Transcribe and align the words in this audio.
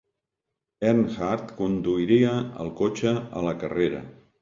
Earnhardt 0.91 1.53
conduiria 1.61 2.35
el 2.67 2.75
cotxe 2.83 3.17
a 3.43 3.49
la 3.51 3.59
carrera. 3.65 4.07